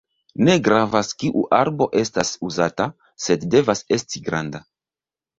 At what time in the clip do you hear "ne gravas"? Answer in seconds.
0.45-1.09